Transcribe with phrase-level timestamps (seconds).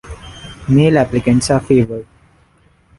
[0.67, 2.07] Male applicants are favored.